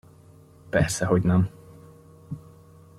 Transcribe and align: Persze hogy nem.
Persze 0.71 1.05
hogy 1.05 1.21
nem. 1.23 1.49